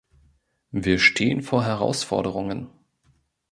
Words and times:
Wir 0.71 0.97
stehen 0.97 1.43
vor 1.43 1.63
Herausforderungen. 1.63 2.69